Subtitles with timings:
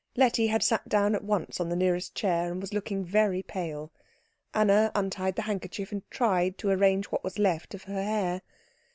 [0.15, 3.91] Letty had sat down at once on the nearest chair, and was looking very pale.
[4.51, 8.41] Anna untied the handkerchief, and tried to arrange what was left of her hair.